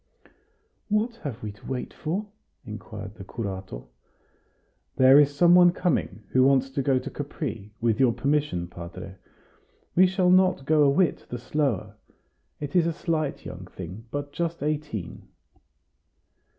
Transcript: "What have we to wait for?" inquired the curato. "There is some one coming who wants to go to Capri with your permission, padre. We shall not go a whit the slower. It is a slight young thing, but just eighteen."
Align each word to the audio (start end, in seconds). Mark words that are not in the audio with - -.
"What 0.89 1.17
have 1.17 1.43
we 1.43 1.51
to 1.51 1.65
wait 1.67 1.93
for?" 1.93 2.25
inquired 2.65 3.13
the 3.13 3.23
curato. 3.23 3.87
"There 4.95 5.19
is 5.19 5.35
some 5.35 5.53
one 5.53 5.71
coming 5.73 6.23
who 6.29 6.43
wants 6.43 6.71
to 6.71 6.81
go 6.81 6.97
to 6.97 7.11
Capri 7.11 7.69
with 7.79 7.99
your 7.99 8.11
permission, 8.11 8.67
padre. 8.67 9.17
We 9.95 10.07
shall 10.07 10.31
not 10.31 10.65
go 10.65 10.81
a 10.81 10.89
whit 10.89 11.27
the 11.29 11.37
slower. 11.37 11.97
It 12.59 12.75
is 12.75 12.87
a 12.87 12.93
slight 12.93 13.45
young 13.45 13.67
thing, 13.67 14.05
but 14.09 14.33
just 14.33 14.63
eighteen." 14.63 15.27